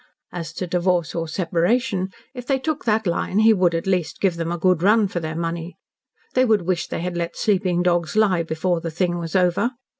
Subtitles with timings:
[0.31, 4.35] As to divorce or separation if they took that line, he would at least give
[4.35, 5.77] them a good run for their money.
[6.33, 9.73] They would wish they had let sleeping dogs lie before the thing was over.